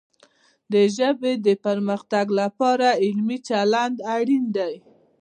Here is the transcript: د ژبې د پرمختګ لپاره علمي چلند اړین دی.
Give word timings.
د 0.73 0.73
ژبې 0.97 1.33
د 1.45 1.47
پرمختګ 1.65 2.25
لپاره 2.41 2.87
علمي 3.03 3.37
چلند 3.49 3.97
اړین 4.15 4.45
دی. 4.57 4.73